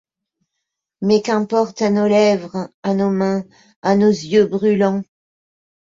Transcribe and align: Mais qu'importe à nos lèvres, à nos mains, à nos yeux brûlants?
Mais 1.03 1.21
qu'importe 1.21 1.83
à 1.83 1.91
nos 1.91 2.07
lèvres, 2.07 2.69
à 2.81 2.95
nos 2.95 3.11
mains, 3.11 3.45
à 3.83 3.95
nos 3.95 4.07
yeux 4.09 4.47
brûlants? 4.47 5.03